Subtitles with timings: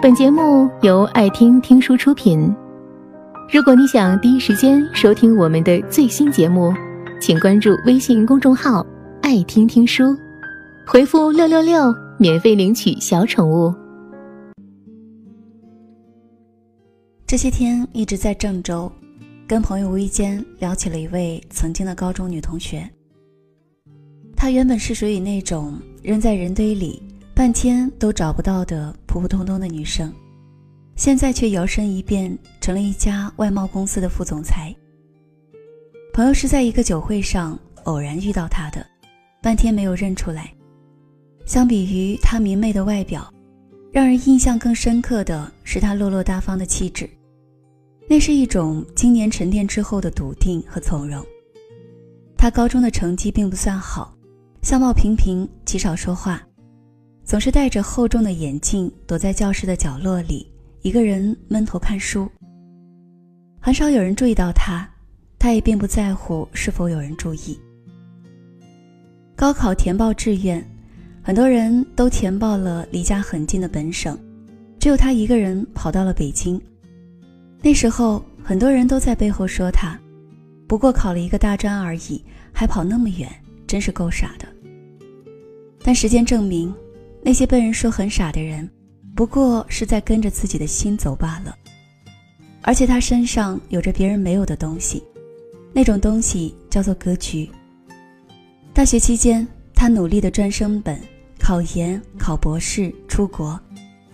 [0.00, 2.54] 本节目由爱听听书出品。
[3.52, 6.72] 如果你想第一时间收听我们的最新节目，
[7.20, 8.86] 请关注微信公众号
[9.22, 10.16] “爱听听书”，
[10.86, 13.74] 回复“六六六”免费领取小宠物。
[17.26, 18.90] 这些天一直在郑州，
[19.48, 22.88] 跟朋友无意间聊起了一位曾经的高中女同学。
[24.36, 27.02] 她原本是属于那种扔在人堆里。
[27.38, 30.12] 半天都找不到的普普通通的女生，
[30.96, 34.74] 现在却摇身一变成了一家外贸公司的副总裁。
[36.12, 38.84] 朋友是在一个酒会上偶然遇到她的，
[39.40, 40.52] 半天没有认出来。
[41.46, 43.32] 相比于她明媚的外表，
[43.92, 47.08] 让人印象更深刻的是她落落大方的气质，
[48.08, 51.24] 那是一种经年沉淀之后的笃定和从容。
[52.36, 54.12] 她高中的成绩并不算好，
[54.60, 56.42] 相貌平平，极少说话。
[57.28, 62.26] 总是戴着厚重的眼镜，躲在教室的角落里，一个人闷头看书。
[63.60, 64.88] 很少有人注意到他，
[65.38, 67.60] 他也并不在乎是否有人注意。
[69.36, 70.66] 高考填报志愿，
[71.22, 74.18] 很多人都填报了离家很近的本省，
[74.80, 76.58] 只有他一个人跑到了北京。
[77.60, 80.00] 那时候，很多人都在背后说他，
[80.66, 83.30] 不过考了一个大专而已，还跑那么远，
[83.66, 84.48] 真是够傻的。
[85.82, 86.74] 但时间证明。
[87.28, 88.66] 那些被人说很傻的人，
[89.14, 91.54] 不过是在跟着自己的心走罢了。
[92.62, 95.04] 而且他身上有着别人没有的东西，
[95.74, 97.46] 那种东西叫做格局。
[98.72, 100.98] 大学期间，他努力的专升本、
[101.38, 103.60] 考研、考博士、出国，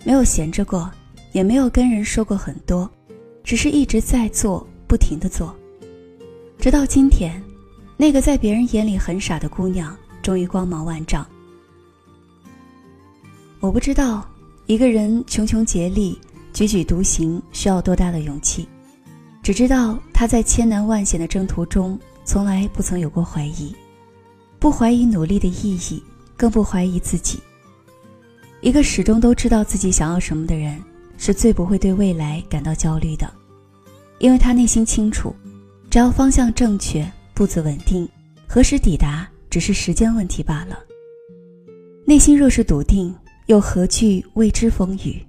[0.03, 0.91] 没有闲着过，
[1.31, 2.91] 也没有跟人说过很多，
[3.45, 5.55] 只是一直在做，不停的做。
[6.59, 7.41] 直到今天，
[7.95, 11.25] 那个在别人眼里很傻的姑娘，终于光芒万丈。
[13.59, 14.27] 我不知道
[14.67, 16.19] 一个人穷穷竭力、
[16.53, 18.67] 踽踽独行需要多大的勇气，
[19.41, 23.75] 只知道他在千难万险的征途中从来不曾有过怀疑，
[24.59, 26.03] 不怀疑努力的意义，
[26.37, 27.39] 更不怀疑自己。
[28.61, 30.79] 一个始终都知道自己想要什么的人，
[31.17, 33.31] 是最不会对未来感到焦虑的，
[34.19, 35.35] 因为他内心清楚，
[35.89, 38.07] 只要方向正确、步子稳定，
[38.47, 40.79] 何时抵达只是时间问题罢了。
[42.05, 43.15] 内心若是笃定。
[43.47, 45.23] 又何惧未知风雨？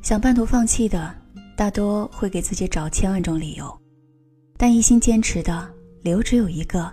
[0.00, 1.12] 想半途放弃的，
[1.56, 3.76] 大多会给自己找千万种理由，
[4.56, 5.68] 但一心坚持的
[6.02, 6.88] 理由只有一个，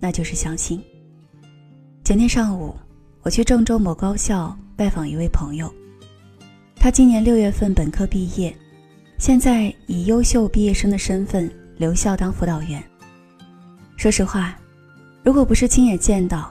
[0.00, 0.82] 那就是相信。
[2.02, 2.74] 前天上午，
[3.20, 5.70] 我去郑州某高校拜访一位朋友，
[6.76, 8.56] 他今年六月份本科毕业，
[9.18, 12.82] 现在以优秀毕业生的身份留校当辅导员。
[13.98, 14.58] 说实话，
[15.22, 16.50] 如果不是亲眼见到，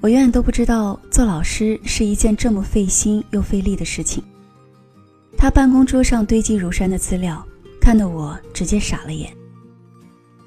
[0.00, 4.22] 我永远都不知道做老师是一件这么费心又费力的事情。
[5.36, 7.44] 他办公桌上堆积如山的资料，
[7.80, 9.32] 看得我直接傻了眼。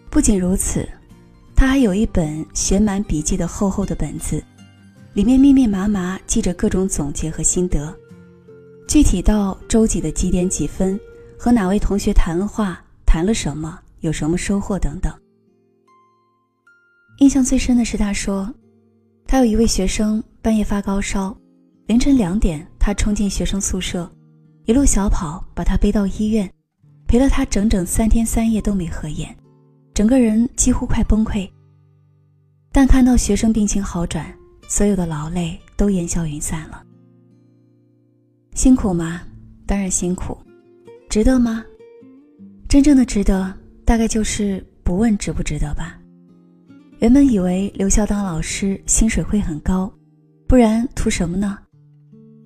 [0.09, 0.87] 不仅如此，
[1.53, 4.41] 他还有一本写满笔记的厚厚的本子，
[5.13, 7.93] 里面密密麻麻记着各种总结和心得，
[8.87, 10.97] 具体到周几的几点几分，
[11.37, 15.13] 和哪位同学谈了话，谈了什么，有什么收获等等。
[17.17, 18.49] 印象最深的是他说。
[19.31, 21.33] 他有一位学生半夜发高烧，
[21.85, 24.11] 凌晨两点，他冲进学生宿舍，
[24.65, 26.51] 一路小跑把他背到医院，
[27.07, 29.33] 陪了他整整三天三夜都没合眼，
[29.93, 31.49] 整个人几乎快崩溃。
[32.73, 34.37] 但看到学生病情好转，
[34.67, 36.83] 所有的劳累都烟消云散了。
[38.53, 39.21] 辛苦吗？
[39.65, 40.37] 当然辛苦，
[41.09, 41.63] 值得吗？
[42.67, 46.00] 真正的值得，大概就是不问值不值得吧。
[47.01, 49.91] 原本以为留校当老师薪水会很高，
[50.47, 51.57] 不然图什么呢？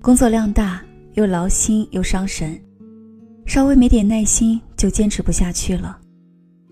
[0.00, 2.58] 工作量大，又劳心又伤神，
[3.44, 6.00] 稍微没点耐心就坚持不下去了。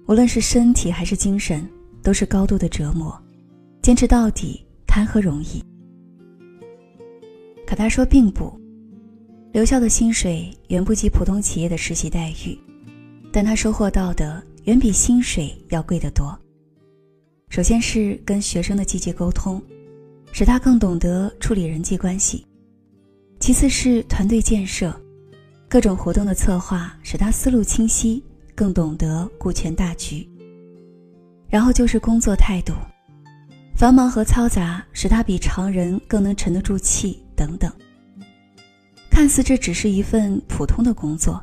[0.08, 1.68] 无论是身体还是精神，
[2.02, 3.14] 都是高度的折磨。
[3.82, 5.62] 坚持到底谈何容易？
[7.66, 8.58] 可他说并不，
[9.52, 12.58] 留校的薪水远不及普通企业的实习待遇，
[13.30, 16.34] 但他收获到的远比薪水要贵得多。
[17.54, 19.62] 首先是跟学生的积极沟通，
[20.32, 22.44] 使他更懂得处理人际关系；
[23.38, 24.92] 其次是团队建设，
[25.68, 28.20] 各种活动的策划使他思路清晰，
[28.56, 30.26] 更懂得顾全大局；
[31.48, 32.72] 然后就是工作态度，
[33.76, 37.72] 繁忙和嘈杂使他比常人更能沉得住气等等。
[39.12, 41.40] 看似这只是一份普通的工作，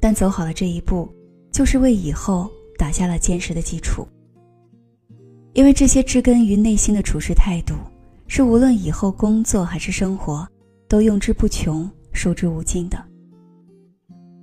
[0.00, 1.10] 但走好了这一步，
[1.50, 4.06] 就是为以后打下了坚实的基础。
[5.56, 7.74] 因为这些植根于内心的处事态度，
[8.28, 10.46] 是无论以后工作还是生活，
[10.86, 13.02] 都用之不穷，受之无尽的。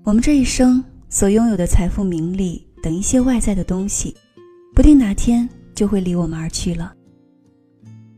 [0.04, 4.16] 我们这一生所拥有的财富、名利等一些外在的东西，
[4.74, 6.92] 不定哪天就会离我们而去了。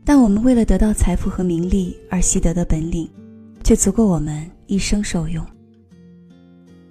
[0.02, 3.06] 但我们为了得到财富和名利而习得的本领，
[3.62, 5.44] 却足够我们一生受用。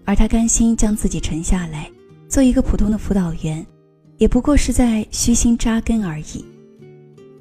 [0.04, 1.90] 而他甘心将自己沉下来，
[2.30, 3.66] 做一个普通的辅导员，
[4.18, 6.46] 也不过是在虚心扎根而已。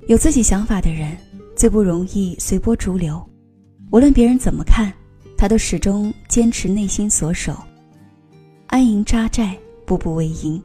[0.07, 1.17] 有自己想法的人，
[1.57, 3.25] 最不容易随波逐流，
[3.91, 4.93] 无论别人怎么看，
[5.37, 7.57] 他都始终坚持内心所守，
[8.67, 9.57] 安营扎寨，
[9.87, 10.63] 步步为营。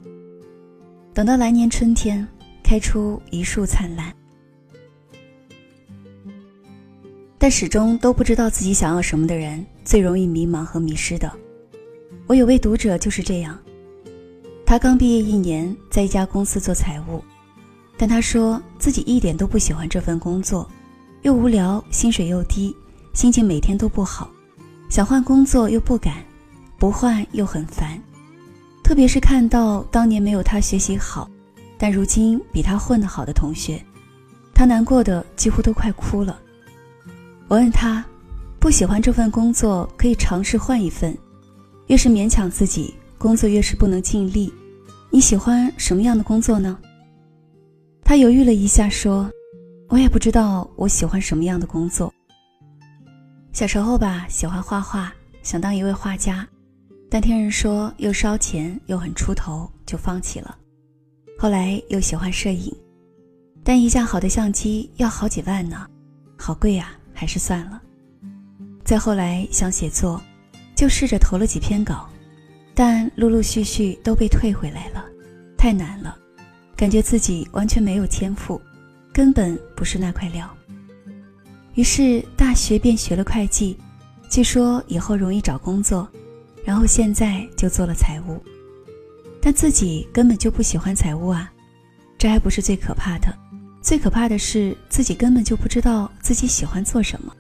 [1.14, 2.28] 等到来年春天，
[2.64, 4.14] 开出一树灿烂。
[7.38, 11.32] 但始终都不知道自己想要什么的人，最容易迷茫和迷失的。
[12.28, 13.58] 我有位读者就是这样，
[14.70, 17.24] 他刚毕业一年，在一家公司做财务，
[17.98, 20.70] 但他说自己一点都不喜欢这份工作，
[21.24, 22.78] 又无聊，薪水又低，
[23.14, 24.30] 心情每天都不好，
[24.88, 26.24] 想换工作又不敢，
[26.78, 28.00] 不换又很烦，
[28.84, 31.28] 特别是看到当年没有他学习好，
[31.76, 33.84] 但如今比他混得好的同学，
[34.54, 36.40] 他难过的几乎都快哭了。
[37.48, 38.06] 我问他，
[38.60, 41.18] 不喜欢这份工作可以尝试换一份。
[41.88, 44.52] 越是勉强自己，工作越是不能尽力。
[45.12, 46.80] 你喜欢什么样的工作呢？
[48.02, 49.30] 他犹豫了一下，说
[49.90, 52.12] ：“我也不知道我喜欢什么样的工作。
[53.52, 55.14] 小时候吧，喜欢画画，
[55.44, 56.48] 想当一位画家，
[57.10, 60.58] 但听人说又烧钱又很出头，就放弃了。
[61.38, 62.74] 后来又喜欢摄影，
[63.66, 65.86] 但一架好的相机要好几万呢，
[66.38, 67.82] 好贵呀，还是算了。
[68.86, 70.22] 再后来想写作。”
[70.76, 72.09] 就试着投了几篇稿，
[72.80, 75.04] 但陆陆续续都被退回来了，
[75.58, 76.18] 太难了，
[76.78, 78.62] 感觉自己完全没有天赋，
[79.12, 80.50] 根本不是那块料。
[81.74, 83.78] 于是大学便学了会计，
[84.30, 86.08] 据说以后容易找工作，
[86.64, 88.42] 然后现在就做了财务，
[89.42, 91.52] 但自己根本就不喜欢财务啊，
[92.18, 93.28] 这还不是最可怕的，
[93.82, 97.36] 最可怕的是自己根本就不知道自己喜欢做什么。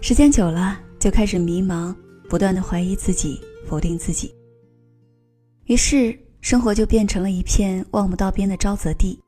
[0.00, 1.92] 时间久了，就开始迷茫。
[2.26, 4.34] 不断的怀疑自己，否定自己，
[5.64, 9.18] 于是生活就变成了一片望不到边的沼泽地。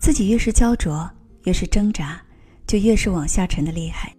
[0.00, 1.08] 自己越是焦灼，
[1.44, 2.20] 越是挣扎，
[2.66, 4.14] 就越是往下沉的厉害。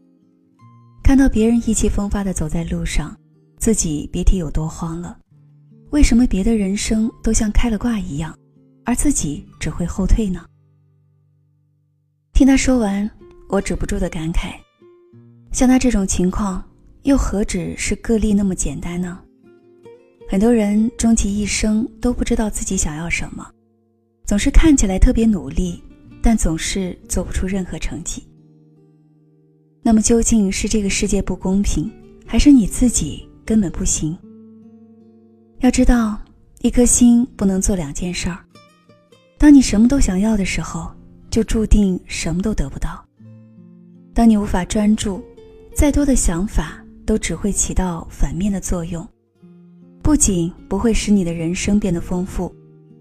[1.03, 3.17] 看到别人意气风发的走在路上，
[3.57, 5.17] 自己别提有多慌了。
[5.91, 8.37] 为什么别的人生都像开了挂一样，
[8.85, 10.45] 而自己只会后退呢？
[12.33, 13.09] 听他说完，
[13.49, 14.53] 我止不住的感慨：
[15.51, 16.63] 像他这种情况。
[17.03, 19.23] 又何止是个例那么简单呢？
[20.31, 23.49] 很多人终其一生都不知道自己想要什么，
[24.27, 25.83] 总是看起来特别努力，
[26.21, 28.23] 但总是做不出任何成绩。
[29.81, 31.91] 那么究竟是这个世界不公平，
[32.27, 34.15] 还是你自己根本不行？
[35.61, 36.21] 要知道，
[36.61, 38.37] 一颗心不能做两件事儿。
[39.39, 40.91] 当你什么都想要的时候，
[41.31, 43.03] 就注定什么都得不到。
[44.13, 45.23] 当你无法专注，
[45.73, 46.85] 再多的想法。
[47.03, 49.03] 都只会起到反面的作用，
[50.01, 52.53] 不仅不会使你的人生变得丰富，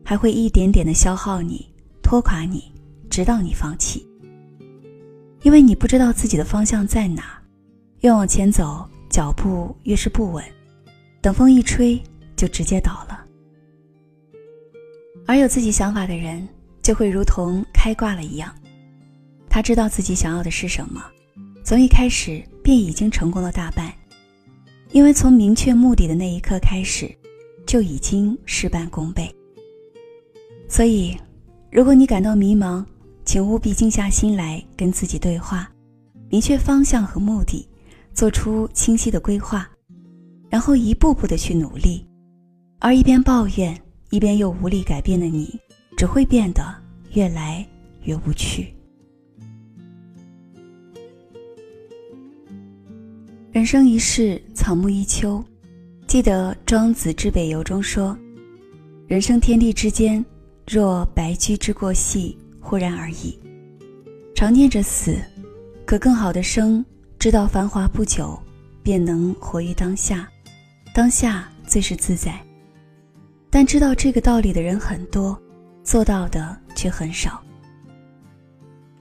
[0.05, 1.67] 还会一点点的消耗你、
[2.03, 2.73] 拖垮你，
[3.09, 4.07] 直到你放弃。
[5.43, 7.41] 因为你不知道自己的方向在哪，
[8.01, 10.45] 越往前走，脚步越是不稳，
[11.23, 12.01] 等风一吹
[12.37, 13.25] 就直接倒了。
[15.27, 16.47] 而有自己想法的人，
[16.83, 18.53] 就会如同开挂了一样，
[19.49, 21.03] 他知道自己想要的是什么，
[21.63, 23.93] 从一开始便已经成功了大半。
[24.91, 27.11] 因为从明确目的的那一刻开始，
[27.67, 29.35] 就已经事半功倍。
[30.69, 31.17] 所以，
[31.71, 32.85] 如果你感到迷茫，
[33.25, 35.71] 请务必静下心来跟自己对话，
[36.31, 37.69] 明确方向和目的，
[38.15, 39.69] 做出清晰的规划，
[40.49, 42.07] 然后一步步的去努力。
[42.79, 43.79] 而一边抱怨，
[44.11, 45.59] 一边又无力改变的你，
[45.97, 46.63] 只会变得
[47.13, 47.67] 越来
[48.05, 48.75] 越无趣。
[53.59, 55.45] 人生一世，草木一秋。
[56.07, 58.17] 记得《庄子之北游》中说
[59.09, 60.25] ：“人生天地之间，
[60.65, 63.37] 若白驹之过隙，忽然而已。”
[64.33, 65.17] 常念着死，
[65.85, 66.85] 可更好的生，
[67.19, 68.41] 知道繁华不久，
[68.81, 70.29] 便能活于当下。
[70.95, 72.41] 当下最是自在。
[73.51, 75.37] 但知道这个道理的人很多，
[75.83, 77.43] 做到的却很少。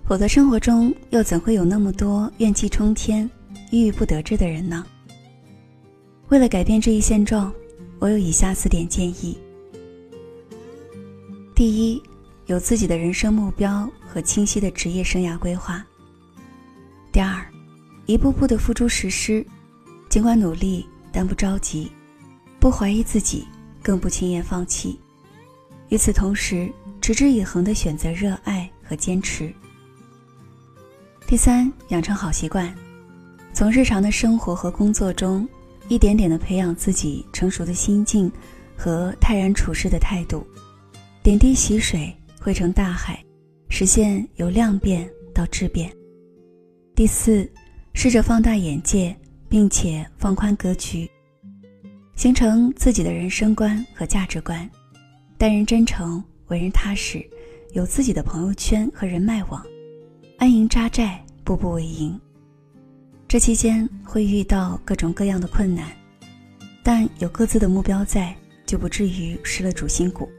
[0.04, 3.30] 否则，生活中又怎会有那么多怨气冲天？
[3.72, 4.86] 郁郁不得志的人呢？
[6.30, 7.54] 为了改变这一现状，
[8.00, 9.38] 我有以下四点建议：
[11.56, 12.02] 第一，
[12.46, 15.82] 有自己的人生目标和清晰的职业生涯规划；
[17.12, 17.46] 第二，
[18.06, 19.46] 一步步的付诸实施，
[20.10, 21.92] 尽管努力，但不着急，
[22.60, 23.46] 不怀疑自己，
[23.82, 25.00] 更不轻言放弃。
[25.90, 26.72] 与此同时，
[27.02, 29.54] 持之以恒的选择热爱和坚持。
[31.26, 32.74] 第三，养成好习惯，
[33.58, 35.50] 从日常的生活和工作中，
[35.88, 38.32] 一点点的培养自己成熟的心境
[38.78, 40.46] 和泰然处世的态度，
[41.24, 43.20] 点滴洗水汇成大海，
[43.68, 45.92] 实现由量变到质变。
[46.94, 47.52] 第四，
[47.96, 49.18] 试着放大眼界，
[49.50, 51.10] 并且放宽格局，
[52.16, 54.70] 形成自己的人生观和价值观，
[55.36, 57.28] 待人真诚，为人踏实，
[57.74, 59.66] 有自己的朋友圈和人脉网。
[60.38, 62.22] 安营扎寨，步步为营。
[63.28, 65.92] 这期间会遇到各种各样的困难，
[66.82, 68.34] 但有各自的目标在，
[68.66, 70.30] 就不至于失了主心骨。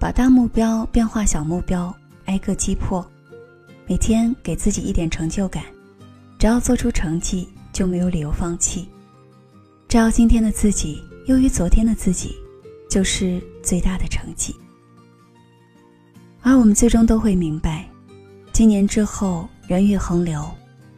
[0.00, 3.06] 把大目标变化小目标，挨个击破，
[3.86, 5.62] 每天给自己一点成就感。
[6.38, 8.88] 只要做出成绩，就没有理由放弃。
[9.88, 12.34] 只要今天的自己优于昨天的自己，
[12.88, 14.54] 就是最大的成绩。
[16.40, 17.86] 而我们最终都会明白。
[18.52, 20.42] 今年之后，人欲横流，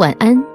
[0.00, 0.49] 晚安。